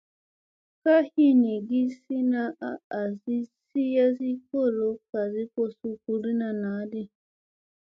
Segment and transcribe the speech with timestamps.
[0.83, 3.35] Ka hinigi sina a asi
[3.67, 4.87] sii yasi kolo
[5.53, 7.01] ko suu gurɗiina naa di.